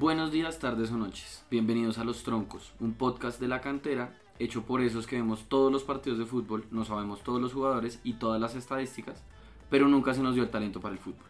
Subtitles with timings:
[0.00, 1.44] Buenos días, tardes o noches.
[1.50, 5.70] Bienvenidos a Los Troncos, un podcast de la cantera hecho por esos que vemos todos
[5.70, 9.22] los partidos de fútbol, no sabemos todos los jugadores y todas las estadísticas,
[9.68, 11.26] pero nunca se nos dio el talento para el fútbol.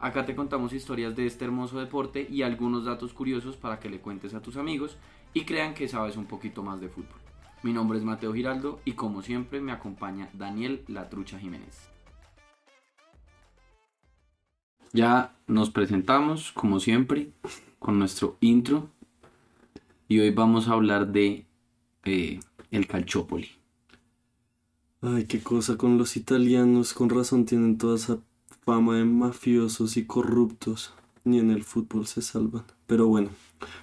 [0.00, 4.00] Acá te contamos historias de este hermoso deporte y algunos datos curiosos para que le
[4.00, 4.96] cuentes a tus amigos
[5.34, 7.20] y crean que sabes un poquito más de fútbol.
[7.62, 11.90] Mi nombre es Mateo Giraldo y como siempre me acompaña Daniel La Trucha Jiménez.
[14.94, 17.32] Ya nos presentamos, como siempre,
[17.78, 18.90] con nuestro intro.
[20.08, 21.46] Y hoy vamos a hablar de
[22.04, 23.48] eh, el calciopoli.
[25.00, 28.18] Ay, qué cosa con los italianos, con razón tienen toda esa
[28.64, 30.92] fama de mafiosos y corruptos.
[31.24, 32.64] Ni en el fútbol se salvan.
[32.86, 33.28] Pero bueno,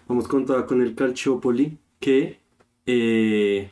[0.08, 2.40] vamos con toda con el calciopoli, que
[2.86, 3.72] eh,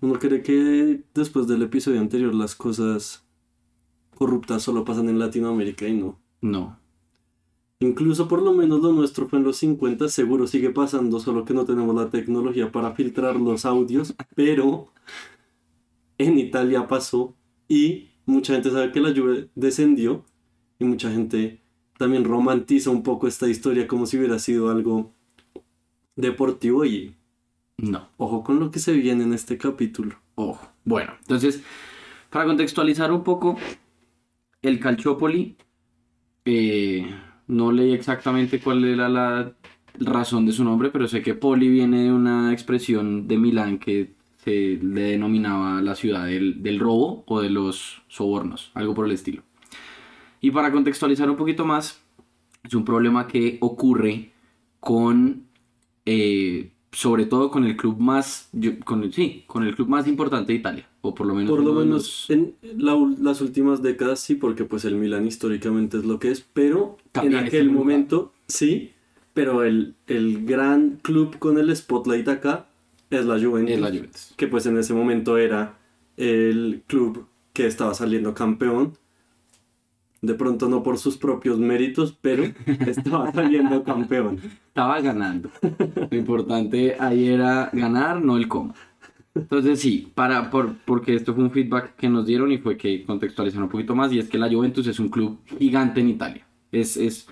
[0.00, 3.24] uno cree que después del episodio anterior las cosas
[4.14, 6.18] corruptas solo pasan en Latinoamérica y no.
[6.40, 6.77] No.
[7.80, 11.54] Incluso por lo menos lo nuestro fue en los 50, seguro sigue pasando, solo que
[11.54, 14.88] no tenemos la tecnología para filtrar los audios, pero
[16.18, 17.36] en Italia pasó
[17.68, 20.24] y mucha gente sabe que la lluvia descendió
[20.80, 21.60] y mucha gente
[21.98, 25.12] también romantiza un poco esta historia como si hubiera sido algo
[26.16, 27.14] deportivo y
[27.76, 28.08] No.
[28.16, 30.16] ojo con lo que se viene en este capítulo.
[30.34, 30.68] Ojo.
[30.84, 31.62] Bueno, entonces,
[32.30, 33.56] para contextualizar un poco,
[34.62, 35.56] el calciopoli,
[36.44, 37.08] eh,
[37.48, 39.52] no leí exactamente cuál era la
[39.98, 44.12] razón de su nombre, pero sé que poli viene de una expresión de Milán que
[44.44, 49.12] se le denominaba la ciudad del, del robo o de los sobornos, algo por el
[49.12, 49.42] estilo.
[50.40, 52.00] Y para contextualizar un poquito más,
[52.62, 54.30] es un problema que ocurre
[54.78, 55.44] con,
[56.06, 60.06] eh, sobre todo con el club más, yo- con el, sí, con el club más
[60.06, 63.82] importante de Italia, o por lo menos Por lo menos los- en la las últimas
[63.82, 67.70] décadas sí, porque pues el Milan históricamente es lo que es, pero También en aquel
[67.70, 68.92] momento sí,
[69.34, 72.66] pero el, el gran club con el spotlight acá
[73.10, 74.34] es la Juventus, es la Juventus.
[74.36, 75.78] que pues en ese momento era
[76.16, 78.94] el club que estaba saliendo campeón.
[80.20, 82.42] De pronto no por sus propios méritos, pero
[82.86, 84.40] estaba saliendo campeón.
[84.68, 85.48] Estaba ganando.
[86.10, 88.74] Lo importante ahí era ganar, no el cómo.
[89.34, 93.04] Entonces sí, para, por, porque esto fue un feedback que nos dieron y fue que
[93.04, 96.44] contextualizaron un poquito más y es que la Juventus es un club gigante en Italia.
[96.72, 97.28] Es, es,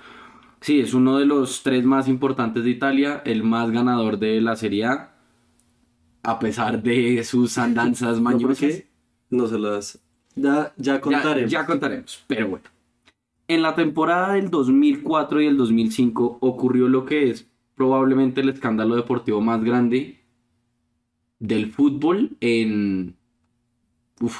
[0.60, 4.54] sí, es uno de los tres más importantes de Italia, el más ganador de la
[4.54, 5.12] Serie A,
[6.22, 8.58] a pesar de sus andanzas No, mañosas.
[8.58, 8.86] porque
[9.30, 9.98] no se las...
[10.36, 11.50] Ya, ya Ya- contaremos.
[11.50, 12.64] Ya, contaremos, pero bueno.
[13.48, 18.96] En la temporada del 2004 y el 2005 ocurrió lo que es probablemente el escándalo
[18.96, 20.18] deportivo más grande
[21.38, 23.14] del fútbol en...
[24.20, 24.38] Uf,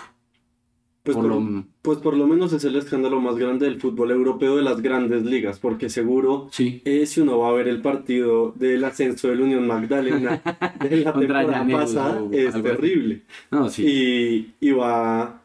[1.02, 4.10] Pues por por, lo- pues por lo menos es el escándalo más grande del fútbol
[4.10, 6.80] europeo de las grandes ligas, porque seguro sí.
[6.84, 10.42] eh, si uno va a ver el partido del ascenso del Unión Magdalena
[10.80, 13.22] de la temporada pasada es terrible.
[13.52, 13.84] No, sí.
[14.60, 15.42] Y, y va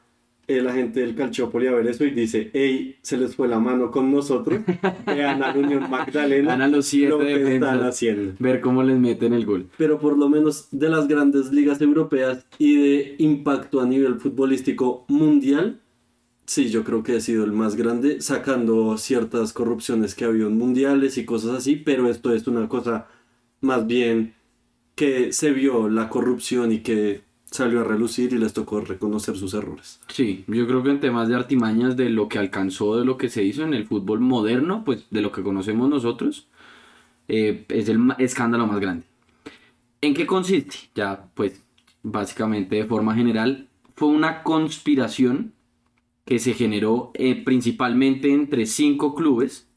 [0.57, 3.59] eh, la gente del Calciopoli a ver eso y dice, hey, se les fue la
[3.59, 4.61] mano con nosotros,
[5.05, 7.83] vean al Unión Magdalena Ganan los siete lo que están defensas.
[7.83, 8.33] haciendo.
[8.39, 9.69] Ver cómo les meten el gol.
[9.77, 15.05] Pero por lo menos de las grandes ligas europeas y de impacto a nivel futbolístico
[15.07, 15.79] mundial,
[16.45, 20.47] sí, yo creo que ha sido el más grande, sacando ciertas corrupciones que ha habido
[20.47, 23.07] en mundiales y cosas así, pero esto es una cosa
[23.61, 24.33] más bien
[24.95, 29.53] que se vio la corrupción y que salió a relucir y les tocó reconocer sus
[29.53, 29.99] errores.
[30.07, 33.29] Sí, yo creo que en temas de artimañas de lo que alcanzó, de lo que
[33.29, 36.47] se hizo en el fútbol moderno, pues de lo que conocemos nosotros,
[37.27, 39.05] eh, es el escándalo más grande.
[39.99, 40.77] ¿En qué consiste?
[40.95, 41.61] Ya, pues,
[42.01, 45.53] básicamente de forma general, fue una conspiración
[46.25, 49.67] que se generó eh, principalmente entre cinco clubes,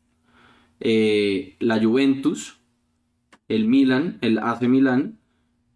[0.78, 2.58] eh, la Juventus,
[3.48, 5.18] el Milan, el AC Milan,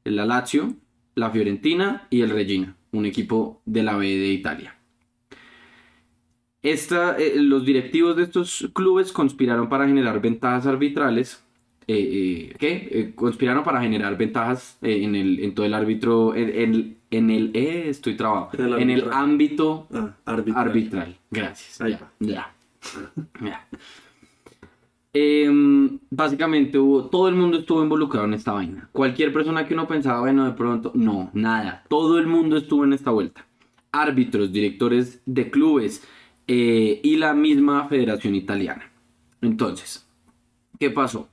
[0.05, 0.75] el la Lazio,
[1.19, 4.75] la Fiorentina y el Regina, un equipo de la B de Italia.
[6.63, 11.45] Esta, eh, los directivos de estos clubes conspiraron para generar ventajas arbitrales.
[11.87, 13.13] eh, eh, ¿Qué?
[13.15, 16.35] Conspiraron para generar ventajas en, el, en todo el árbitro.
[16.35, 17.57] En, en- en el.
[17.57, 18.51] estoy trabado.
[18.53, 19.23] En el En el arbitral.
[19.25, 20.69] ámbito Ah, arbitral.
[20.69, 21.17] arbitral.
[21.31, 21.81] Gracias.
[21.81, 22.11] Ahí Ya, va.
[22.21, 22.55] ya.
[23.43, 23.69] Ya.
[25.21, 28.89] Em, básicamente hubo, todo el mundo estuvo involucrado en esta vaina.
[28.93, 31.83] Cualquier persona que uno pensaba, bueno, de pronto, no, nada.
[31.89, 33.45] Todo el mundo estuvo en esta vuelta.
[33.91, 36.07] Árbitros, directores de clubes
[36.47, 38.93] eh, y la misma Federación Italiana.
[39.43, 40.07] Entonces,
[40.79, 41.29] ¿qué pasó?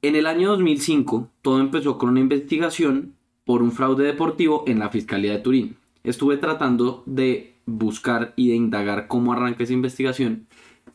[0.00, 4.90] En el año 2005, todo empezó con una investigación por un fraude deportivo en la
[4.90, 5.76] Fiscalía de Turín.
[6.04, 10.46] Estuve tratando de buscar y de indagar cómo arranca esa investigación,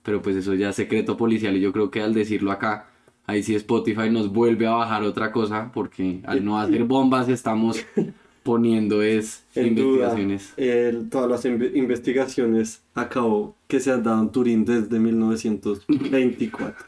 [0.10, 2.90] pero pues eso ya es secreto policial y yo creo que al decirlo acá,
[3.28, 7.86] ahí sí Spotify nos vuelve a bajar otra cosa porque al no hacer bombas estamos
[8.42, 10.54] poniendo es En duda, investigaciones.
[10.58, 16.88] el- todas las inve- investigaciones a cabo que se han dado en Turín desde 1924.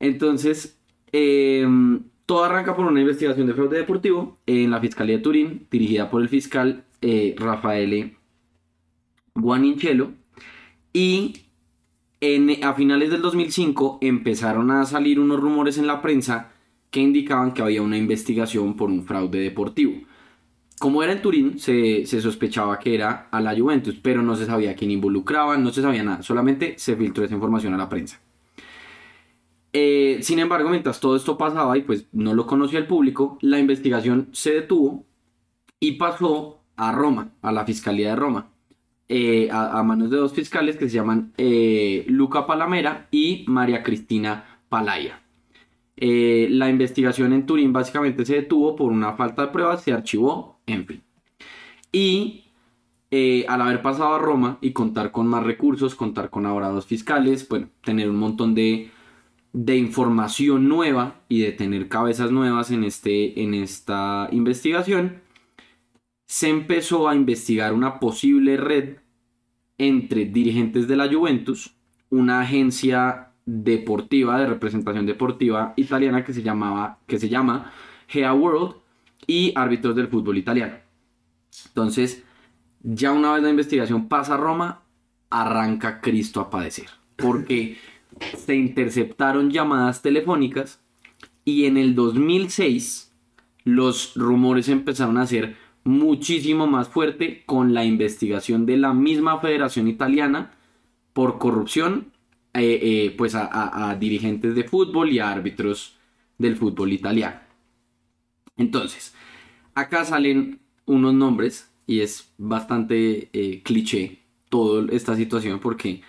[0.00, 0.76] Entonces,
[1.12, 1.64] eh,
[2.26, 6.22] todo arranca por una investigación de fraude deportivo en la Fiscalía de Turín, dirigida por
[6.22, 8.16] el fiscal eh, Rafaele
[9.36, 10.10] Guaninchelo.
[10.92, 11.34] Y
[12.62, 16.52] a finales del 2005 empezaron a salir unos rumores en la prensa
[16.90, 19.94] que indicaban que había una investigación por un fraude deportivo.
[20.78, 24.46] Como era en Turín, se, se sospechaba que era a la Juventus, pero no se
[24.46, 28.20] sabía quién involucraba, no se sabía nada, solamente se filtró esa información a la prensa.
[29.72, 33.58] Eh, sin embargo, mientras todo esto pasaba y pues no lo conocía el público, la
[33.58, 35.06] investigación se detuvo
[35.78, 38.50] y pasó a Roma, a la Fiscalía de Roma,
[39.12, 44.60] eh, a, manos de dos fiscales que se llaman eh, Luca Palamera y María Cristina
[44.68, 45.20] Palaya.
[45.96, 50.60] Eh, la investigación en Turín básicamente se detuvo por una falta de pruebas, se archivó,
[50.64, 51.02] en fin.
[51.90, 52.44] Y
[53.48, 57.68] al haber pasado a Roma y contar con más recursos, contar con abogados fiscales, bueno,
[57.82, 58.92] tener un montón de,
[59.52, 65.20] de información nueva y de tener cabezas nuevas en, este, en esta investigación,
[66.30, 68.98] se empezó a investigar una posible red
[69.78, 71.74] entre dirigentes de la Juventus,
[72.08, 77.72] una agencia deportiva de representación deportiva italiana que se llamaba que se llama
[78.06, 78.76] Gea World
[79.26, 80.74] y árbitros del fútbol italiano.
[81.66, 82.22] Entonces,
[82.80, 84.82] ya una vez la investigación pasa a Roma,
[85.30, 87.76] arranca Cristo a padecer, porque
[88.38, 90.80] se interceptaron llamadas telefónicas
[91.44, 93.12] y en el 2006
[93.64, 99.88] los rumores empezaron a ser muchísimo más fuerte con la investigación de la misma Federación
[99.88, 100.52] Italiana
[101.12, 102.12] por corrupción
[102.52, 105.96] eh, eh, pues a, dirigentes de fútbol y a árbitros
[106.38, 107.40] del fútbol italiano.
[108.56, 109.14] Entonces,
[109.74, 114.18] acá salen unos nombres y es bastante eh, cliché
[114.48, 116.02] toda esta situación porque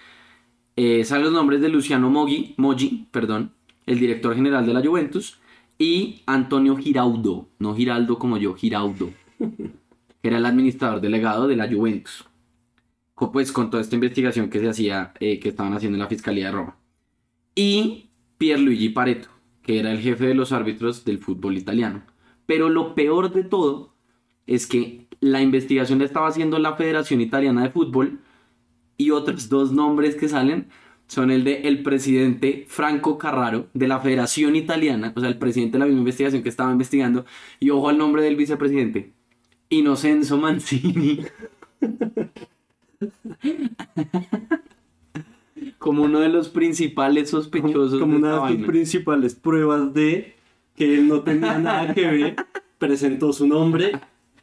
[1.04, 3.54] salen los nombres de Luciano Moggi, Moggi, perdón,
[3.86, 5.38] el director general de la Juventus,
[5.78, 9.12] y Antonio Giraudo, no Giraldo como yo, Giraudo,
[10.22, 12.26] que era el administrador delegado de la Juventus.
[13.16, 16.48] Pues con toda esta investigación que se hacía, eh, que estaban haciendo en la Fiscalía
[16.48, 16.78] de Roma.
[17.54, 19.30] Y Pierluigi Pareto,
[19.62, 22.02] que era el jefe de los árbitros del fútbol italiano.
[22.48, 23.94] Pero lo peor de todo
[24.48, 28.22] es que la investigación la estaba haciendo la Federación Italiana de Fútbol
[28.98, 30.70] y otros dos nombres que salen
[31.08, 35.74] son el de el presidente Franco Carraro de la Federación Italiana, o sea, el presidente
[35.74, 37.26] de la misma investigación que estaba investigando,
[37.60, 39.14] y ojo al nombre del vicepresidente,
[39.72, 41.26] Inocenzo Mancini.
[45.80, 48.68] Como uno de los principales sospechosos Como de una de vaina.
[48.68, 50.36] principales pruebas de
[50.76, 52.36] que él no tenía nada que ver,
[52.78, 53.94] presentó su nombre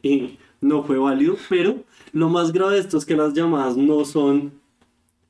[0.03, 1.37] y no fue válido.
[1.47, 4.51] Pero lo más grave de esto es que las llamadas no son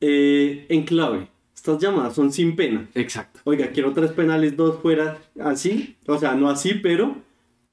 [0.01, 1.27] eh, en clave.
[1.53, 2.87] Estas llamadas son sin pena.
[2.95, 3.41] Exacto.
[3.43, 5.97] Oiga, quiero tres penales, dos fuera, así.
[6.07, 7.17] O sea, no así, pero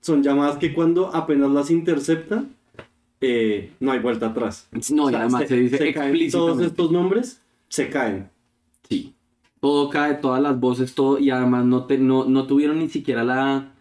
[0.06, 2.50] son llamadas que cuando apenas las interceptan,
[3.20, 4.68] eh, no hay vuelta atrás.
[4.92, 8.30] No, O y además se, dice caen todos estos nombres, se caen.
[8.88, 9.14] Sí.
[9.58, 13.24] Todo cae, todas las voces, todo, y además no, te, no, no tuvieron ni siquiera
[13.24, 13.72] la,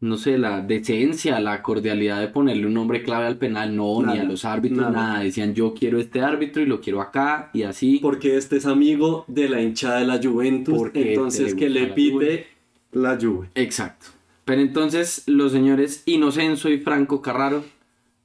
[0.00, 4.18] no sé, la decencia, la cordialidad de ponerle un nombre clave al penal, no, ni
[4.18, 4.90] a los árbitros, nada.
[4.90, 5.20] nada.
[5.20, 8.00] Decían, yo quiero este árbitro y lo quiero acá, y así.
[8.02, 11.86] Porque este es amigo de la hinchada de la Juventus, Porque entonces le que le
[11.86, 12.46] pite
[12.90, 13.48] la Juve.
[13.54, 14.08] Exacto.
[14.44, 17.64] Pero entonces los señores Inocenzo y Franco Carraro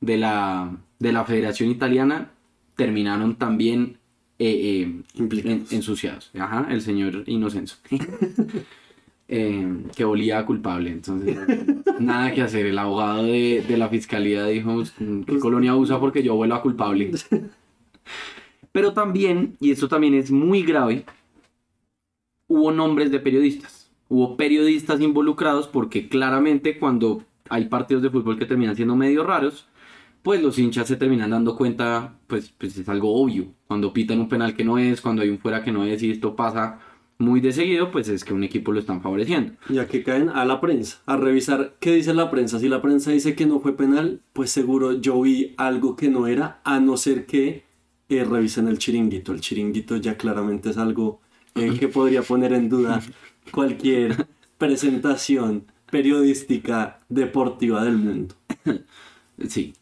[0.02, 2.32] de la, de la Federación Italiana
[2.76, 3.98] terminaron también
[4.40, 6.32] eh, eh, en- ensuciados.
[6.38, 7.78] Ajá, el señor Inocenzo.
[9.30, 10.90] Eh, que olía culpable.
[10.90, 11.38] Entonces,
[12.00, 12.66] nada que hacer.
[12.66, 14.84] El abogado de, de la fiscalía dijo,
[15.26, 16.00] ¿qué colonia usa?
[16.00, 17.12] Porque yo vuelo a culpable.
[18.72, 21.04] Pero también, y esto también es muy grave,
[22.48, 23.77] hubo nombres de periodistas.
[24.10, 29.68] Hubo periodistas involucrados porque claramente cuando hay partidos de fútbol que terminan siendo medio raros,
[30.24, 33.48] pues los hinchas se terminan dando cuenta, pues, pues es algo obvio.
[33.68, 36.12] Cuando pitan un penal que no es, cuando hay un fuera que no es y
[36.12, 36.80] esto pasa
[37.18, 39.54] muy de seguido, pues es que un equipo lo están favoreciendo.
[39.70, 42.60] Ya que caen a la prensa, a revisar qué dice la prensa.
[42.60, 46.28] Si la prensa dice que no fue penal, pues seguro yo vi algo que no
[46.28, 47.64] era, a no ser que
[48.10, 49.32] eh, revisen el chiringuito.
[49.32, 51.22] El chiringuito ya claramente es algo
[51.58, 53.02] eh, que podría poner en duda
[53.52, 58.36] cualquier presentación periodística deportiva del mundo.
[59.48, 59.74] Sí.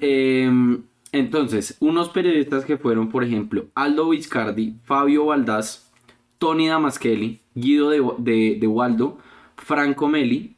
[0.00, 5.90] Em, Entonces, unos periodistas que fueron, por ejemplo, Aldo Viscardi, Fabio Valdás,
[6.38, 9.18] Tony Damaschelli, Guido de, de, de Waldo,
[9.56, 10.54] Franco Meli,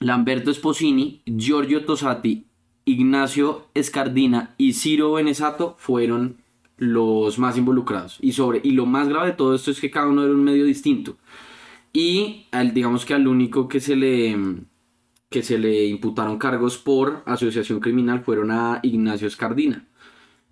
[0.00, 2.44] Lamberto Esposini, Giorgio Tosati,
[2.84, 6.36] Ignacio Escardina y Ciro Benesato fueron
[6.92, 8.18] los más involucrados.
[8.20, 10.44] Y, sobre, y lo más grave de todo esto es que cada uno era un
[10.44, 11.16] medio distinto.
[11.92, 14.36] Y al, digamos que al único que se le
[15.30, 19.88] que se le imputaron cargos por asociación criminal fueron a Ignacio Escardina.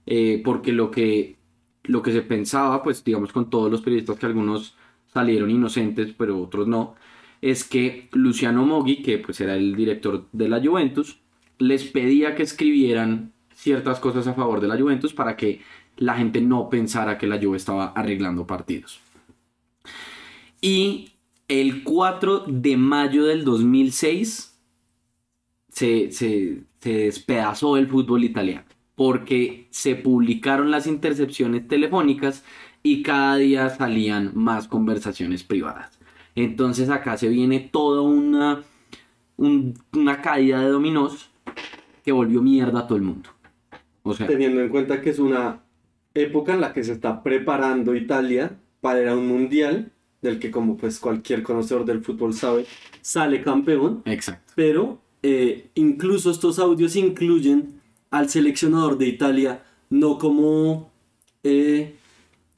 [0.07, 1.37] Eh, porque lo que,
[1.85, 4.75] lo que se pensaba, pues digamos con todos los periodistas que algunos
[5.07, 6.97] salieron inocentes, pero otros no,
[7.41, 11.21] es que Luciano Moggi, que pues era el director de la Juventus,
[11.59, 15.61] les pedía que escribieran ciertas cosas a favor de la Juventus para que
[15.97, 19.01] la gente no pensara que la Juve estaba arreglando partidos.
[20.61, 21.13] Y
[21.49, 24.59] el 4 de mayo del 2006
[25.69, 32.45] se, se, se despedazó el fútbol italiano porque se publicaron las intercepciones telefónicas
[32.83, 35.99] y cada día salían más conversaciones privadas.
[36.35, 38.63] Entonces acá se viene toda una,
[39.37, 41.31] una caída de dominós
[42.05, 43.31] que volvió mierda a todo el mundo.
[44.27, 45.62] Teniendo en cuenta que es una
[46.15, 50.51] época en la que se está preparando Italia para ir a un mundial del que
[50.51, 52.67] como pues cualquier conocedor del fútbol sabe,
[53.01, 54.03] sale campeón.
[54.05, 54.53] Exacto.
[54.55, 60.91] Pero eh, incluso estos audios incluyen al seleccionador de Italia no como
[61.43, 61.97] eh,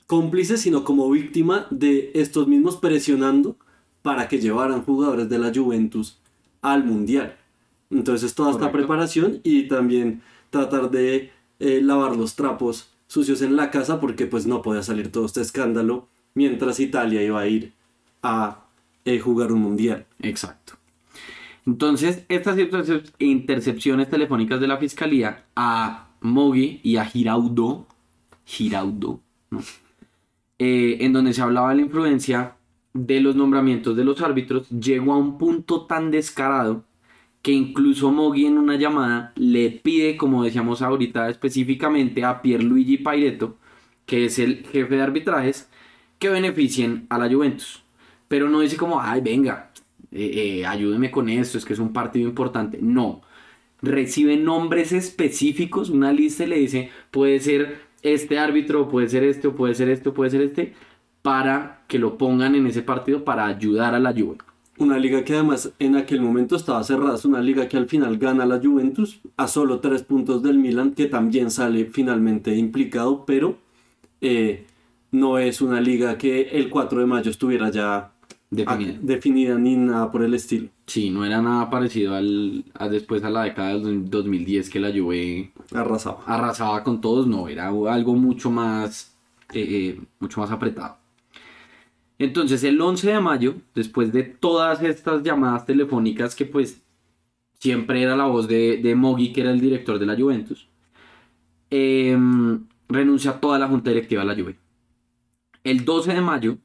[0.06, 3.56] cómplice, sino como víctima de estos mismos presionando
[4.02, 6.18] para que llevaran jugadores de la Juventus
[6.60, 7.36] al Mundial.
[7.90, 11.30] Entonces toda esta preparación y también tratar de
[11.60, 15.40] eh, lavar los trapos sucios en la casa porque pues no podía salir todo este
[15.40, 17.72] escándalo mientras Italia iba a ir
[18.24, 18.64] a
[19.04, 20.04] eh, jugar un mundial.
[20.18, 20.74] Exacto.
[21.64, 22.58] Entonces, estas
[23.18, 27.86] intercepciones telefónicas de la fiscalía a Mogui y a Giraudo,
[28.44, 29.20] Giraudo,
[30.58, 32.56] eh, en donde se hablaba de la influencia
[32.94, 36.82] de los nombramientos de los árbitros, llegó a un punto tan descarado
[37.44, 43.58] que incluso Mogui en una llamada le pide, como decíamos ahorita específicamente, a Pierluigi Paireto,
[44.06, 45.68] que es el jefe de arbitrajes,
[46.18, 47.82] que beneficien a la Juventus.
[48.28, 49.70] Pero no dice como, ay, venga,
[50.10, 52.78] eh, eh, ayúdeme con esto, es que es un partido importante.
[52.80, 53.20] No.
[53.82, 59.50] Recibe nombres específicos, una lista y le dice, puede ser este árbitro, puede ser este,
[59.50, 60.72] puede ser este, puede ser este,
[61.20, 64.53] para que lo pongan en ese partido para ayudar a la Juventus.
[64.78, 68.18] Una liga que además en aquel momento estaba cerrada, es una liga que al final
[68.18, 73.56] gana la Juventus a solo tres puntos del Milan, que también sale finalmente implicado, pero
[74.20, 74.66] eh,
[75.12, 78.14] no es una liga que el 4 de mayo estuviera ya
[78.50, 79.56] definida.
[79.58, 80.68] ni nada por el estilo.
[80.86, 84.92] Sí, no era nada parecido al, a después a la década del 2010 que la
[84.92, 86.22] Juve arrasaba.
[86.26, 89.14] arrasaba con todos, no, era algo mucho más,
[89.52, 90.96] eh, eh, mucho más apretado.
[92.18, 96.82] Entonces el 11 de mayo, después de todas estas llamadas telefónicas que pues
[97.58, 100.68] siempre era la voz de, de Mogui, que era el director de la Juventus,
[101.70, 104.58] em, renuncia a toda la junta directiva de la Juve.
[105.64, 106.58] El 12 de mayo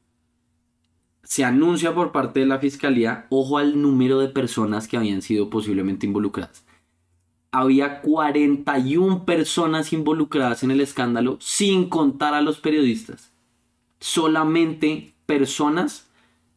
[1.24, 5.50] se anuncia por parte de la fiscalía, ojo al número de personas que habían sido
[5.50, 6.66] posiblemente involucradas.
[7.52, 13.32] Había 41 personas involucradas en el escándalo sin contar a los periodistas.
[14.00, 16.10] Solamente personas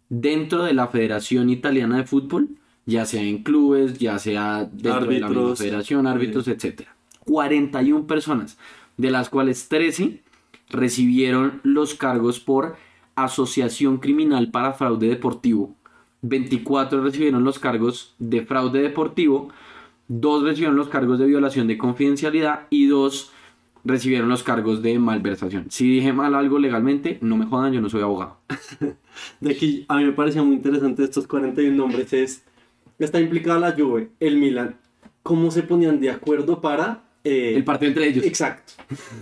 [0.09, 2.49] dentro de la Federación Italiana de Fútbol,
[2.87, 6.85] ya sea en clubes, ya sea dentro de la federación, árbitros, etc.
[7.27, 8.57] 41 personas,
[8.97, 10.23] de las cuales 13
[10.71, 12.77] recibieron los cargos por
[13.15, 15.77] asociación criminal para fraude deportivo.
[16.23, 19.51] 24 recibieron los cargos de fraude deportivo,
[20.09, 23.33] 2 recibieron los cargos de violación de confidencialidad y 2
[23.85, 25.67] recibieron los cargos de malversación.
[25.71, 28.39] Si dije mal algo legalmente, no me jodan, yo no soy abogado.
[29.41, 32.45] de aquí, a mí me parecía muy interesante estos 41 nombres, es,
[32.99, 34.77] está implicada la Juve, el Milan,
[35.23, 38.25] cómo se ponían de acuerdo para eh, el partido entre ellos.
[38.25, 38.73] Exacto.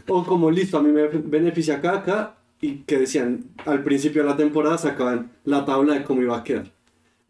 [0.09, 4.29] O como listo, a mí me beneficia acá, acá, y que decían al principio de
[4.29, 6.71] la temporada sacaban la tabla de cómo iba a quedar.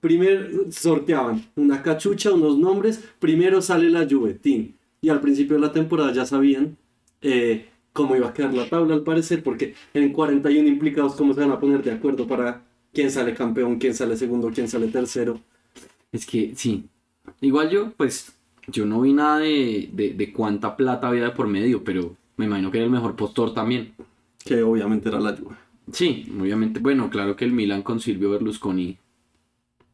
[0.01, 4.77] Primero sorteaban una cachucha, unos nombres, primero sale la Juventín.
[5.03, 6.77] Y al principio de la temporada ya sabían
[7.23, 11.41] eh, cómo iba a quedar la tabla al parecer, porque en 41 implicados cómo se
[11.41, 12.63] van a poner de acuerdo para
[12.93, 15.41] quién sale campeón, quién sale segundo, quién sale tercero.
[16.13, 16.85] Es que sí.
[17.41, 18.33] Igual yo, pues
[18.69, 22.71] yo no vi nada de, de, cuánta plata había de por medio, pero me imagino
[22.71, 23.95] que era el mejor postor también.
[24.45, 25.57] Que obviamente era la Juve.
[25.93, 26.81] Sí, obviamente.
[26.81, 28.99] Bueno, claro que el Milan con Silvio Berlusconi.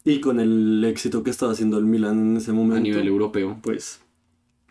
[0.04, 2.76] Y con el éxito que estaba haciendo el Milan en ese momento.
[2.76, 3.58] A nivel europeo.
[3.60, 4.00] Pues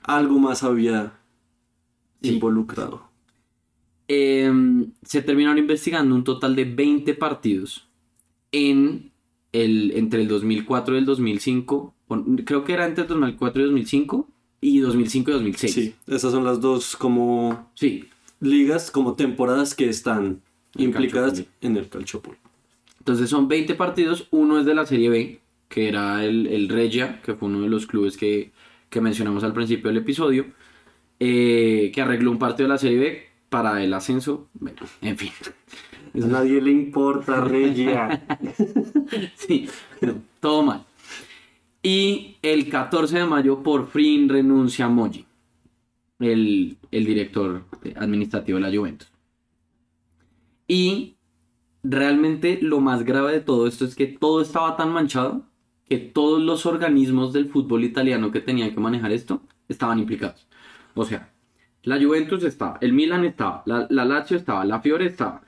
[0.03, 1.19] algo más había
[2.27, 3.03] involucrado.
[4.07, 7.87] Em, se terminaron investigando un total de 20 partidos
[8.51, 9.11] en
[9.51, 11.93] el, entre el 2004 y el 2005.
[12.45, 14.27] Creo que era entre el 2004 y 2005
[14.61, 15.73] y 2005 y 2006.
[15.73, 18.05] Sí, esas son las dos como sí.
[18.39, 20.41] ligas, como temporadas que están
[20.77, 22.37] implicadas en el Calciopoli.
[22.99, 25.39] Entonces son 20 partidos, uno es de la Serie B,
[25.69, 28.51] que era el, el Regia, que fue uno de los clubes que,
[28.89, 30.45] que mencionamos al principio del episodio,
[31.19, 34.49] eh, que arregló un partido de la Serie B para el ascenso.
[34.53, 35.31] Bueno, en fin.
[36.13, 38.25] A nadie le importa, Regia.
[39.35, 39.69] sí,
[40.39, 40.85] todo mal.
[41.83, 45.25] Y el 14 de mayo por fin renuncia Moji,
[46.19, 47.63] el, el director
[47.95, 49.11] administrativo de la Juventus.
[50.67, 51.15] Y
[51.83, 55.43] realmente lo más grave de todo esto es que todo estaba tan manchado
[55.87, 60.47] que todos los organismos del fútbol italiano que tenían que manejar esto estaban implicados.
[60.95, 61.31] O sea,
[61.83, 65.43] la Juventus estaba, el Milan estaba, la, Lazio estaba, la Fiore estaba.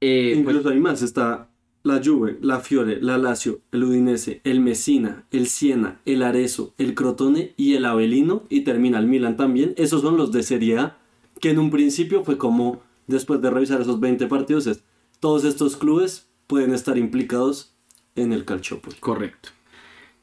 [0.00, 1.48] Eh, Incluso pues hay más, está
[1.82, 6.94] la Juve, la Fiore, la Lazio, el Udinese, el Messina, el Siena, el Arezzo, el
[6.94, 9.74] Crotone y el Avelino y termina el Milan también.
[9.76, 10.98] Esos son los de Serie A,
[11.40, 14.84] que en un principio fue como, después de revisar esos 20 partidos, es,
[15.18, 17.74] todos estos clubes pueden estar implicados
[18.14, 18.96] en el Calciopoli.
[19.00, 19.50] Correcto.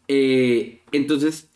[0.08, 1.49] Eh, entonces,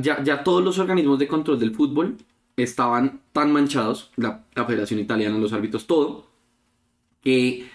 [0.00, 2.16] ya, ya todos los organismos de control del fútbol
[2.56, 6.26] estaban tan manchados, la, Federación Italiana, los árbitros, todo,
[7.22, 7.66] que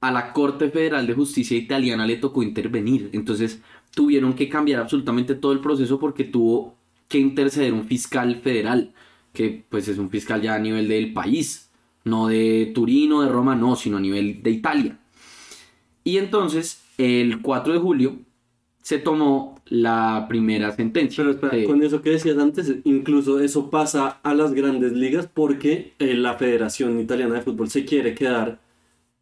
[0.00, 3.10] a la Corte Federal de Justicia Italiana le tocó intervenir.
[3.12, 3.62] Entonces
[3.94, 6.76] tuvieron que cambiar absolutamente todo el proceso porque tuvo
[7.08, 8.92] que interceder un fiscal federal,
[9.32, 11.70] que pues es un fiscal ya a nivel del país,
[12.04, 14.98] no de Turín o de Roma, no, sino a nivel de Italia.
[16.04, 18.18] Y entonces, el 4 de julio,
[18.86, 21.24] se tomó la primera sentencia.
[21.24, 25.94] Pero espera, con eso que decías antes, incluso eso pasa a las grandes ligas porque
[25.98, 28.60] eh, la Federación Italiana de Fútbol se quiere quedar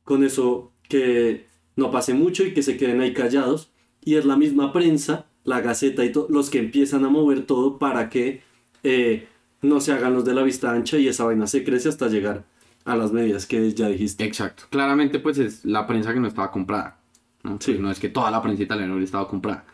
[0.03, 1.47] con eso que
[1.77, 3.71] no pase mucho y que se queden ahí callados.
[4.05, 7.79] Y es la misma prensa, la Gaceta y todos los que empiezan a mover todo
[7.79, 8.43] para que
[8.83, 9.29] eh,
[9.63, 12.45] no se hagan los de la vista ancha y esa vaina se crece hasta llegar
[12.85, 14.25] a las medidas que ya dijiste.
[14.25, 14.65] Exacto.
[14.69, 17.01] Claramente pues es la prensa que no estaba comprada.
[17.45, 17.59] ¿No?
[17.59, 19.65] Pues no es que toda la prensa italiana hubiera estado comprada.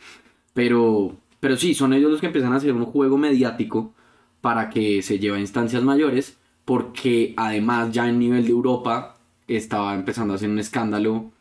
[0.53, 3.95] Pero, pero sí, son ellos los que empiezan a hacer un juego mediático
[4.41, 9.17] para que se lleve a instancias mayores, porque además ya en nivel de Europa
[9.49, 11.33] estaba empezando a hacer un escándalo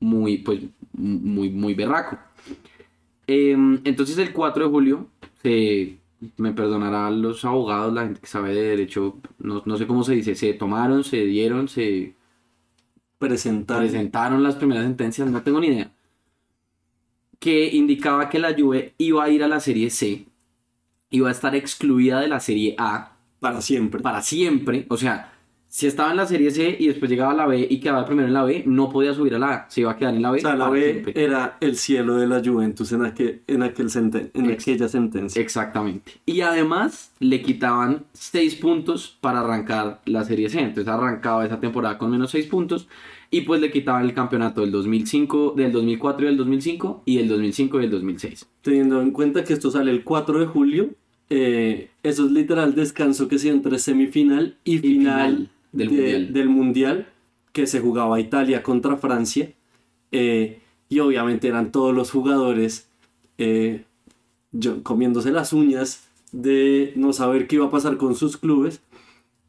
[0.00, 0.60] muy, pues,
[0.92, 2.18] muy, muy berraco.
[3.26, 5.06] Em, entonces el 4 de julio,
[5.42, 5.98] se,
[6.36, 10.14] me perdonarán los abogados, la gente que sabe de derecho, no, no sé cómo se
[10.14, 12.14] dice, se tomaron, se dieron, se
[13.28, 13.84] presentaron.
[13.84, 15.90] presentaron las primeras sentencias, no tengo ni idea,
[17.38, 20.26] que indicaba que la Juve iba a ir a la Serie C,
[21.10, 23.16] iba a estar excluida de la Serie A.
[23.40, 24.00] Para siempre.
[24.00, 25.31] Para siempre, o sea,
[25.74, 28.28] si estaba en la Serie C y después llegaba a la B y quedaba primero
[28.28, 30.30] en la B, no podía subir a la A, se iba a quedar en la
[30.30, 30.36] B.
[30.36, 33.88] O sea, la B era el cielo de la Juventus en, aquel, en, aquel
[34.34, 35.40] en aquella sentencia.
[35.40, 36.12] Exactamente.
[36.26, 40.60] Y además le quitaban 6 puntos para arrancar la Serie C.
[40.60, 42.86] Entonces arrancaba esa temporada con menos 6 puntos
[43.30, 47.28] y pues le quitaban el campeonato del 2005, del 2004 y del 2005 y el
[47.28, 48.46] 2005 y el 2006.
[48.60, 50.90] Teniendo en cuenta que esto sale el 4 de julio,
[51.30, 56.32] eh, eso es literal descanso que se entre semifinal y, final del, mundial.
[56.32, 57.08] del Mundial
[57.52, 59.52] que se jugaba Italia contra Francia.
[60.10, 62.88] Eh, y obviamente eran todos los jugadores
[63.38, 63.84] eh,
[64.82, 68.80] comiéndose las uñas de no saber qué iba a pasar con sus clubes.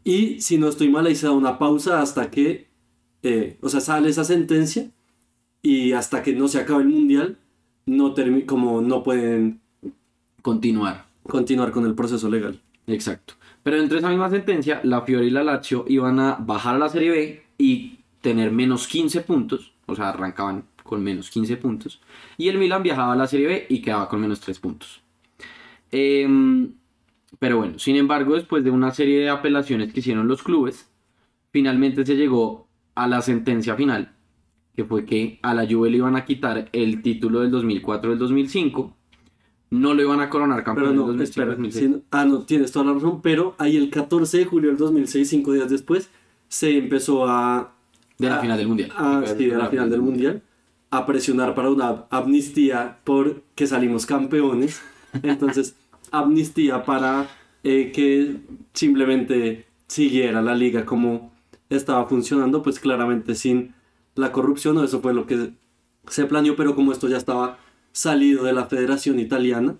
[0.04, 2.68] Y si no estoy mal, ahí se da una pausa hasta que,
[3.24, 4.90] eh, o sea, sale esa sentencia
[5.62, 7.38] y hasta que no se acabe el mundial,
[7.86, 8.14] no
[8.46, 9.62] como no pueden
[10.42, 11.06] continuar.
[11.24, 12.60] Continuar con el proceso legal.
[12.86, 13.36] Exacto.
[13.64, 16.80] Pero dentro de esa misma sentencia, la Fiore y la Lazio iban a bajar a
[16.80, 22.02] la Serie B y tener menos 15 puntos, o sea, arrancaban con menos 15 puntos,
[22.38, 25.02] y el Milan viajaba a la Serie B y quedaba con menos 3 puntos.
[25.92, 26.74] Em,
[27.40, 30.90] pero bueno, sin embargo, después de una serie de apelaciones que hicieron los clubes,
[31.52, 34.14] finalmente se llegó a la sentencia final,
[34.76, 38.20] que fue que a la Juve le iban a quitar el título del 2004 del
[38.20, 38.96] 2005
[39.74, 41.58] no lo iban a coronar campeón no, espera,
[42.12, 45.52] ah, no, tienes toda la razón, pero ahí el 14 de julio del 2006, cinco
[45.52, 46.10] días después,
[46.48, 47.74] se empezó a...
[48.20, 48.92] De la final del Mundial.
[48.96, 50.44] A, sí, de la final del Mundial.
[50.92, 54.80] A presionar para una amnistía por que salimos campeones.
[55.24, 55.76] Entonces,
[56.12, 57.28] amnistía para
[57.64, 58.42] eh, que
[58.74, 61.34] simplemente siguiera la liga como
[61.70, 63.74] estaba funcionando, pues claramente sin
[64.14, 65.54] la corrupción, o eso fue lo que
[66.08, 67.58] se planeó, pero como esto ya estaba
[67.94, 69.76] salido de la Federación Italiana.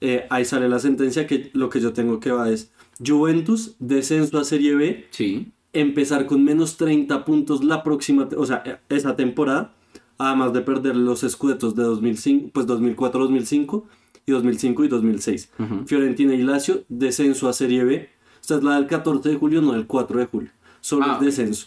[0.00, 2.70] Eh, ahí sale la sentencia que lo que yo tengo que va es
[3.04, 5.48] Juventus, descenso a Serie B, Sí.
[5.72, 9.74] empezar con menos 30 puntos la próxima, o sea, e- esa temporada,
[10.18, 13.84] además de perder los escudetos de 2005, pues 2004-2005
[14.26, 15.50] y 2005 y 2006.
[15.58, 15.86] Ujú.
[15.86, 18.08] Fiorentina y Lazio, descenso a Serie B.
[18.40, 20.50] Esta es la del 14 de julio, no del 4 de julio.
[20.80, 21.66] Solo Ah, el descenso.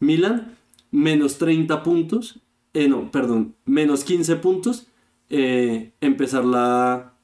[0.00, 0.56] Milan,
[0.90, 2.38] menos 30 puntos.
[2.74, 4.86] eh, no, perdón, menos 15 puntos.
[5.32, 7.16] Eh, empezar la...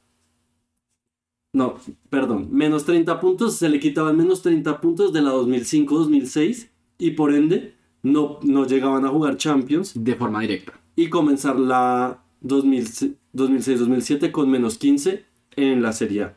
[1.53, 1.77] No,
[2.11, 3.55] perdón, menos 30 puntos.
[3.57, 6.69] Se le quitaban menos 30 puntos de la 2005-2006
[6.99, 10.73] y por ende no, no llegaban a jugar Champions De forma directa.
[10.97, 15.25] y comenzar la 2000 2006-2007 con menos 15
[15.57, 16.37] en la Serie A.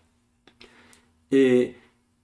[1.31, 1.77] Eh,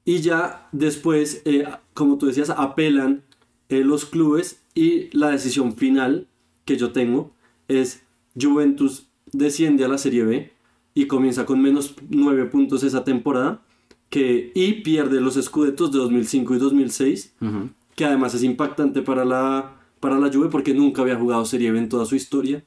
[0.05, 3.23] y ya después, eh, como tú decías, apelan
[3.69, 6.27] eh, los clubes y la decisión final
[6.65, 7.33] que yo tengo
[7.67, 8.03] es
[8.39, 10.51] Juventus desciende a la Serie B
[10.93, 13.61] y comienza con menos 9 puntos esa temporada
[14.09, 17.69] que, y pierde los escudetos de 2005 y 2006 Ujú.
[17.95, 21.79] que además es impactante para la, para la Juve porque nunca había jugado Serie B
[21.79, 22.63] en toda su historia.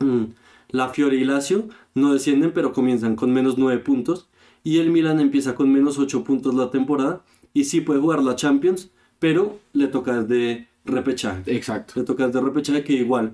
[0.00, 0.24] Mm,
[0.70, 4.28] La Fiore y Lazio no descienden pero comienzan con menos 9 puntos
[4.64, 8.36] y el Milan empieza con menos 8 puntos la temporada y sí puede jugar la
[8.36, 11.42] Champions pero le toca desde repechaje.
[11.56, 11.94] Exacto.
[11.96, 13.32] Le toca desde repechaje que igual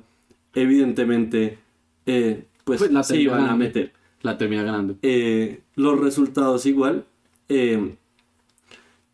[0.55, 1.59] evidentemente
[2.07, 3.65] eh, pues, Pues la se termina iban a ganando.
[3.65, 4.97] meter La termina ganando.
[5.03, 7.05] eh, los resultados igual.
[7.49, 7.95] eh,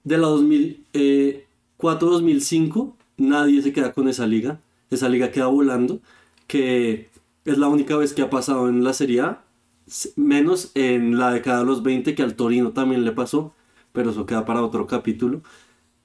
[0.05, 4.61] de la 2004-2005, nadie se queda con esa liga.
[4.91, 6.01] Esa liga queda volando.
[6.47, 7.09] Que
[7.45, 9.45] es la única vez que ha pasado en la Serie A.
[10.17, 13.55] Menos en la década de los 20, que al Torino también le pasó.
[13.93, 15.43] Pero eso queda para otro capítulo.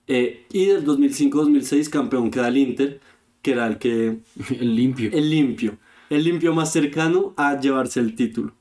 [0.07, 2.99] Y del 2005-2006, campeón queda el Inter,
[3.41, 4.19] que era el que
[4.59, 5.09] El limpio.
[5.13, 5.77] el limpio.
[6.13, 8.53] El limpio más cercano a llevarse el título.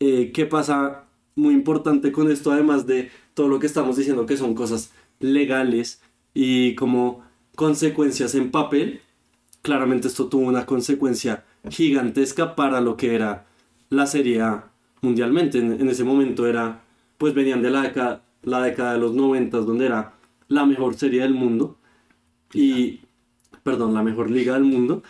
[0.00, 1.04] Eh, ¿Qué pasa?
[1.34, 6.00] Muy importante con esto, además de todo lo que estamos diciendo, que son cosas legales
[6.32, 7.22] y como
[7.54, 9.02] consecuencias en papel.
[9.60, 13.44] Claramente esto tuvo una consecuencia gigantesca para lo que era
[13.90, 14.70] la Serie A
[15.02, 15.58] mundialmente.
[15.58, 16.82] En, en ese momento era,
[17.18, 20.14] pues venían de la década, la década de los 90, donde era
[20.48, 21.76] la mejor serie del mundo.
[22.54, 23.00] Y,
[23.62, 25.02] perdón, la mejor liga del mundo.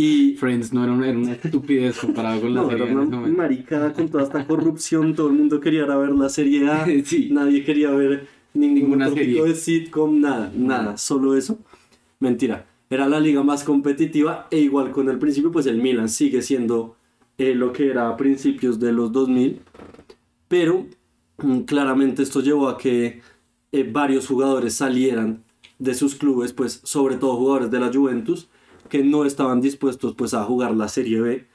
[0.00, 3.18] Y Friends no era una, era una estupidez comparado con la no, serie era una
[3.18, 5.14] maricada con toda esta corrupción.
[5.14, 6.86] Todo el mundo quería ir a ver la serie A.
[7.04, 7.28] Sí.
[7.30, 9.44] Nadie quería ver ningún Ninguna serie.
[9.44, 11.58] de sitcom, nada, nada, solo eso.
[12.18, 12.66] Mentira.
[12.88, 16.96] Era la liga más competitiva e igual con el principio, pues el Milan sigue siendo
[17.36, 19.60] eh, lo que era a principios de los 2000.
[20.48, 20.86] Pero
[21.42, 23.20] mm, claramente esto llevó a que
[23.72, 25.44] eh, varios jugadores salieran
[25.78, 28.48] de sus clubes, pues sobre todo jugadores de la Juventus,
[28.90, 31.46] que no estaban dispuestos pues a jugar la Serie B,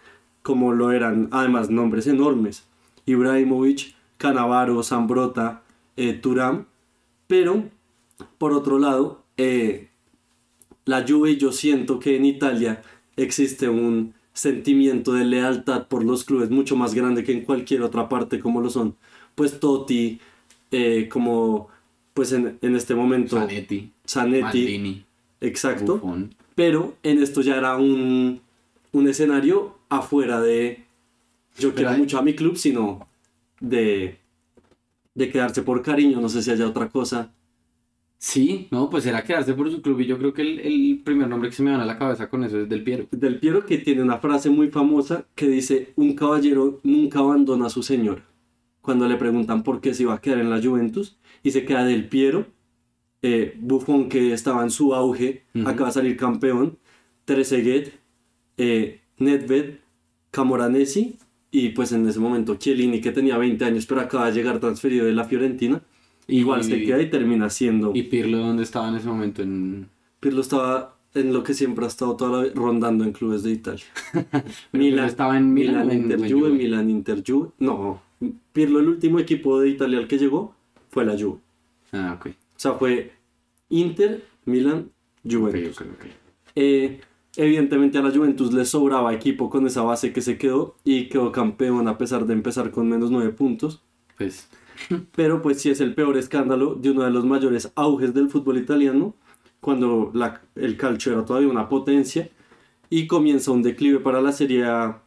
[0.42, 2.66] como lo eran además nombres enormes.
[3.06, 5.62] Ibrahimovic, Canavaro, Zambrota,
[5.98, 6.66] eh, Turam.
[7.28, 7.66] Pero,
[8.38, 9.90] por otro lado, eh,
[10.86, 12.82] la Juve, yo siento que en Italia
[13.16, 18.10] existe un sentimiento de lealtad por los clubes mucho más grande que en cualquier otra
[18.10, 18.96] parte como lo son.
[19.34, 20.20] Pues Totti,
[20.72, 21.70] eh, como
[22.14, 25.06] pues en, en este momento Zanetti, Zanetti, Maldini,
[25.42, 25.98] exacto.
[25.98, 26.36] Buffon.
[26.56, 28.42] Pero en esto ya era un,
[28.94, 30.86] un escenario afuera de
[31.58, 33.08] yo quiero hay- mucho a mi club, sino
[33.60, 34.18] de,
[35.14, 37.32] de quedarse por cariño, no sé si haya otra cosa.
[38.18, 41.28] Sí, no, pues era quedarse por su club y yo creo que el, el primer
[41.28, 43.08] nombre que se me viene a la cabeza con eso es Del Piero.
[43.12, 47.70] Del Piero que tiene una frase muy famosa que dice, un caballero nunca abandona a
[47.70, 48.24] su señor.
[48.82, 51.86] Cuando le preguntan por qué se iba a quedar en la Juventus y se queda
[51.86, 52.48] Del Piero,
[53.22, 55.68] eh, Buffon que estaba en su auge, Ujú.
[55.68, 56.78] acaba de salir campeón,
[57.26, 57.94] Trezeguet,
[58.58, 59.76] eh, Nedved,
[60.32, 61.18] Camoranesi
[61.52, 65.06] y pues en ese momento Chiellini que tenía 20 años pero acaba de llegar transferido
[65.06, 65.82] de la Fiorentina,
[66.28, 67.92] igual se queda y termina siendo...
[67.96, 69.42] ¿Y Pirlo dónde estaba en ese momento?
[69.42, 69.88] En...
[70.20, 73.52] Pirlo estaba en lo que siempre ha estado toda la vida, rondando en clubes de
[73.52, 73.86] Italia.
[74.72, 76.50] Pirlo estaba en Milan en- Inter Juve.
[76.50, 77.50] Milan Inter Juve.
[77.60, 78.02] No,
[78.52, 80.54] Pirlo el último equipo de Italia al que llegó
[80.90, 81.40] fue la Juve.
[81.94, 82.34] Ah, ok.
[82.56, 83.12] O sea, fue
[83.70, 84.92] Inter, Milan,
[85.30, 85.78] Juventus.
[86.56, 87.02] Eh,
[87.36, 91.32] evidentemente a la Juventus le sobraba equipo con esa base que se quedó y quedó
[91.32, 93.82] campeón a pesar de empezar con menos 9 puntos.
[94.18, 94.50] Pues
[95.16, 98.58] Pero pues sí es el peor escándalo de uno de los mayores auges del fútbol
[98.58, 99.16] italiano,
[99.62, 102.30] cuando la- el calcio era todavía una potencia
[102.90, 105.02] y comienza un declive para la Serie A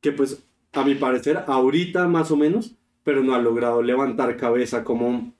[0.00, 4.84] que pues a mi parecer ahorita más o menos, pero no ha logrado levantar cabeza
[4.84, 5.32] como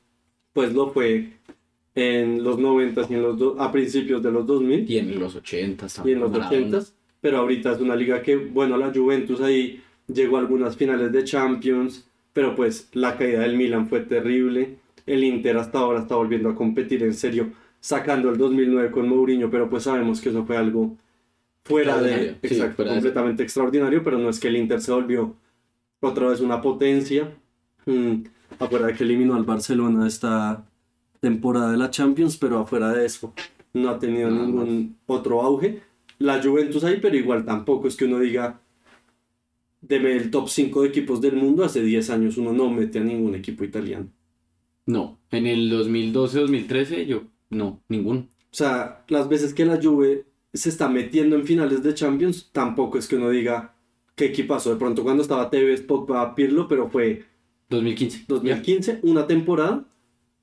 [0.52, 1.32] pues lo fue
[1.94, 5.34] en los 90 y en los do- a principios de los 2000 y en los
[5.36, 6.82] 80 y en los 80
[7.20, 11.24] pero ahorita es una liga que, bueno, la Juventus ahí llegó a algunas finales de
[11.24, 14.76] Champions, pero pues la caída del Milan fue terrible.
[15.04, 17.48] El Inter hasta ahora está volviendo a competir en serio,
[17.80, 20.96] sacando el 2009 con Mourinho, pero pues sabemos que eso fue algo
[21.64, 24.92] fuera de, sí, exacto, fuera de- completamente extraordinario, pero no es que el Inter se
[24.92, 25.34] volvió
[26.00, 27.34] otra vez una potencia.
[27.86, 28.14] Mm,
[28.58, 30.64] afuera de que eliminó al Barcelona esta
[31.20, 33.32] temporada de la Champions, pero afuera de eso
[33.72, 35.82] no ha tenido ningún otro auge.
[36.18, 38.60] La Juventus ahí, pero igual tampoco es que uno diga
[39.80, 41.64] deme el top 5 de equipos del mundo.
[41.64, 44.08] Hace 10 años uno no mete a ningún equipo italiano.
[44.86, 48.26] No, en el 2012-2013 yo, no, ninguno.
[48.50, 52.98] O sea, las veces que la Juve se está metiendo en finales de Champions, tampoco
[52.98, 53.74] es que uno diga
[54.14, 54.70] qué equipazo.
[54.70, 57.26] De pronto cuando estaba Tevez, Pogba, Pirlo, pero fue
[57.70, 58.24] 2015.
[58.28, 59.84] 2015, una temporada.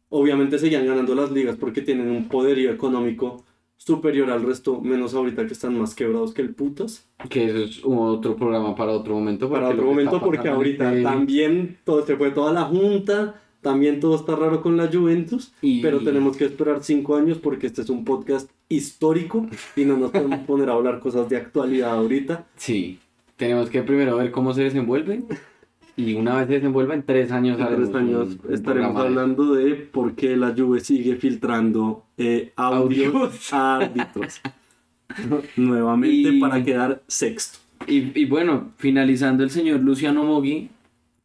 [0.10, 3.44] Obviamente seguían ganando las ligas porque tienen un poderío económico
[3.78, 7.08] superior al resto, menos ahorita que están más quebrados que el putas.
[7.30, 9.50] Que eso es otro programa para otro momento.
[9.50, 14.16] Para otro momento, porque ahorita este- también todo se fue toda la junta, también todo
[14.16, 17.90] está raro con la Juventus, Y- pero tenemos que esperar cinco años porque este es
[17.90, 22.46] un podcast histórico y no nos podemos poner a hablar cosas de actualidad ahorita.
[22.56, 23.00] Sí,
[23.36, 25.24] tenemos que primero ver cómo se desenvuelve.
[25.98, 30.14] Y una vez se desenvuelva, en tres años En tres años estaremos hablando de por
[30.16, 34.42] qué la Juve sigue filtrando eh, audios a árbitros.
[35.56, 37.60] Nuevamente Y- para quedar sexto.
[37.88, 40.70] Y, y bueno, finalizando, el señor Luciano Mogui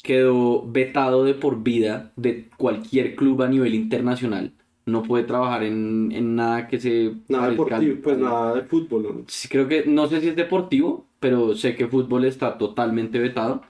[0.02, 4.52] quedó vetado de por vida de cualquier club a nivel internacional.
[4.86, 7.12] No puede trabajar en, en nada que se...
[7.28, 9.02] Nada deportivo, pues nada de fútbol.
[9.02, 9.24] ¿no?
[9.48, 13.62] Creo que, no sé si es deportivo, pero sé que fútbol está totalmente vetado.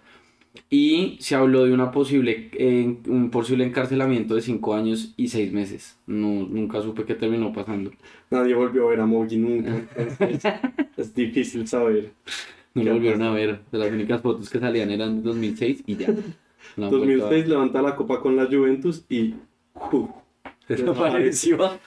[0.68, 5.52] Y se habló de una posible, eh, un posible encarcelamiento de cinco años y seis
[5.52, 5.96] meses.
[6.06, 7.92] No, nunca supe qué terminó pasando.
[8.30, 9.80] Nadie volvió a ver a Mogi nunca.
[10.96, 12.12] es difícil saber.
[12.74, 13.60] No ¿Qué lo volvieron a ver.
[13.70, 16.08] De las únicas fotos que salían eran de 2006 y ya.
[16.76, 17.18] No han vuelto a ver.
[17.18, 19.34] 2006 levanta la copa con la Juventus y.
[20.68, 21.78] Desapareció.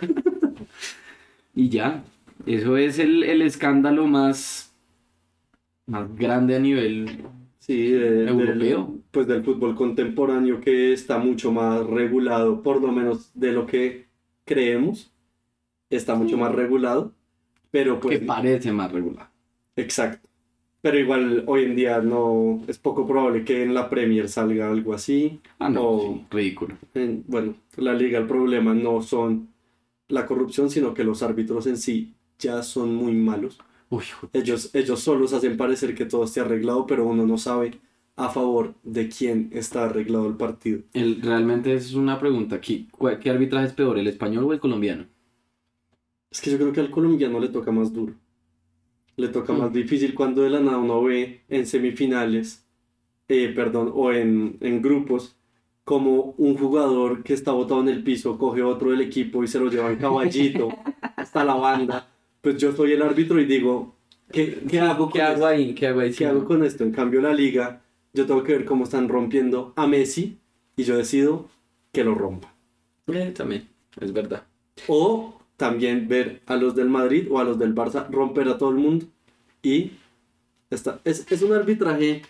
[1.55, 2.03] y ya.
[2.45, 4.73] Eso es el, el escándalo más,
[5.85, 7.23] más grande a nivel.
[7.65, 8.87] Sí, de- Europeo.
[8.91, 13.65] Del, pues del fútbol contemporáneo que está mucho más regulado, por lo menos de lo
[13.65, 14.07] que
[14.43, 15.13] creemos,
[15.89, 17.13] está mucho más regulado,
[17.71, 19.29] pero pues que parece más regular.
[19.77, 20.27] exacto.
[20.81, 24.93] Pero igual hoy en día no es poco probable que en la Premier salga algo
[24.93, 25.39] así.
[25.57, 26.75] Ah, no, O- sí, ridículo.
[26.93, 29.47] En- bueno, la liga el problema no son
[30.09, 33.57] la corrupción, sino que los árbitros en sí ya son muy malos.
[33.95, 34.03] Uy,
[34.33, 37.79] Ellos, ellos solos hacen parecer que todo esté arreglado, pero uno no sabe
[38.15, 40.81] a favor de quién está arreglado el partido.
[40.93, 42.87] el, realmente es una pregunta aquí.
[42.91, 45.05] ¿Cuál- ¿Qué arbitraje es peor, el español o el colombiano?
[46.31, 48.13] Es que yo creo que al colombiano le toca más duro.
[49.15, 49.57] Le toca Mm.
[49.59, 52.65] más difícil cuando de la nada uno ve en semifinales,
[53.27, 55.35] eh, perdón, o en, en grupos,
[55.83, 59.59] como un jugador que está botado en el piso coge otro del equipo y se
[59.59, 60.69] lo lleva en caballito
[61.17, 62.07] hasta la banda.
[62.43, 63.95] Pues yo soy el árbitro y digo,
[64.29, 65.73] ¿qué, qué hago con ¿Qué hago ahí?
[65.73, 66.13] ¿Qué hago ahí?
[66.13, 66.83] ¿Qué hago con esto?
[66.83, 70.37] En cambio, la liga, yo tengo que ver cómo están rompiendo a Messi
[70.75, 71.47] y yo decido
[71.93, 72.53] que lo rompa.
[73.07, 73.69] Eh, también,
[74.01, 74.43] es verdad.
[74.87, 78.71] O también ver a los del Madrid o a los del Barça romper a todo
[78.71, 79.05] el mundo.
[79.61, 79.93] Y
[80.69, 82.23] está, es, es un arbitraje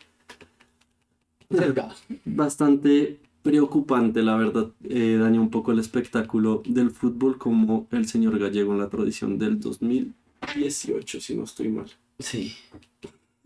[2.24, 4.72] bastante preocupante, la verdad.
[4.90, 9.38] Eh, daña un poco el espectáculo del fútbol como el señor Gallego en la tradición
[9.38, 11.86] del 2018, si no estoy mal.
[12.20, 12.54] Sí,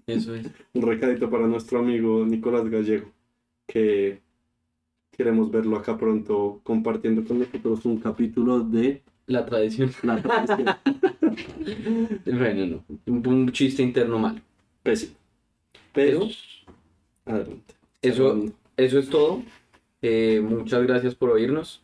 [0.06, 0.48] eso es.
[0.74, 3.12] Un recadito para nuestro amigo Nicolás Gallego,
[3.66, 4.22] que
[5.12, 9.92] queremos verlo acá pronto compartiendo con nosotros un capítulo de La tradición.
[10.04, 10.68] la tradición.
[12.26, 12.84] Bueno, no.
[13.06, 14.40] Un, un chiste interno malo.
[14.84, 15.14] Pésimo.
[15.94, 16.28] Pero,
[17.26, 17.76] adelante.
[18.02, 18.46] Eso,
[18.78, 19.44] eso es todo.
[20.10, 21.84] Eh, muchas gracias por oírnos.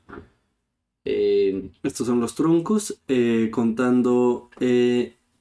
[1.06, 4.50] Eh, Estos son los troncos eh, contando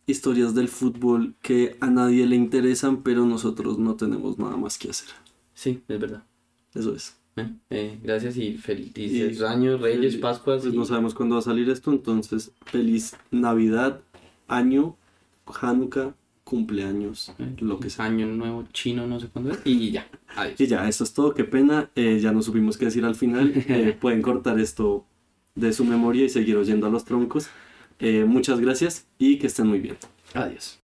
[0.07, 4.91] historias del fútbol que a nadie le interesan, pero nosotros no tenemos nada más que
[4.91, 5.09] hacer.
[5.55, 6.25] sí, es verdad.
[6.75, 7.17] Eso es.
[8.03, 10.63] Gracias y felices Y- años, Reyes, Pascuas.
[10.63, 14.01] Pues y- no sabemos cuándo va a salir esto, entonces feliz Navidad,
[14.49, 14.97] año,
[15.47, 16.15] Hanukkah,
[16.53, 18.05] cumpleaños, eh, lo que sea.
[18.05, 19.61] Año nuevo chino, no sé cuándo es.
[19.65, 20.07] Y ya.
[20.37, 20.61] Adiós.
[20.61, 23.55] Y ya, eso es todo, qué pena, eh, ya no supimos qué decir al final,
[23.69, 25.07] eh, pueden cortar esto
[25.55, 27.49] de su memoria y seguir oyendo a los troncos.
[28.01, 29.97] Eh, muchas gracias y que estén muy bien.
[30.35, 30.82] Adiós.